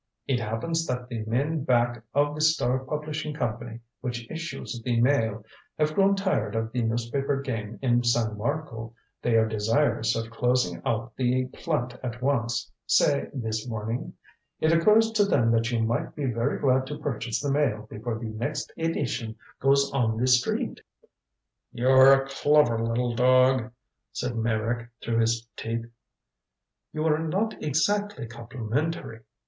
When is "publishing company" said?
2.79-3.81